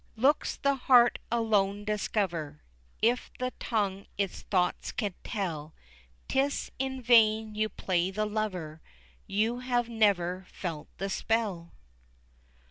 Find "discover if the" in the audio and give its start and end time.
1.85-3.51